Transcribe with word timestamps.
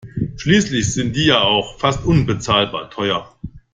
Schließlich 0.37 0.91
sind 0.95 1.15
die 1.15 1.25
ja 1.27 1.43
auch 1.43 1.77
fast 1.77 2.05
unbezahlbar 2.05 2.89
teuer. 2.89 3.35